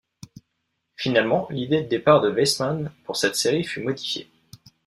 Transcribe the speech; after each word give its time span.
Finalement, 0.95 1.45
l'idée 1.51 1.83
de 1.83 1.87
départ 1.87 2.21
de 2.21 2.31
Weisman 2.31 2.91
pour 3.05 3.17
cette 3.17 3.35
série 3.35 3.63
fut 3.63 3.83
modifiée. 3.83 4.31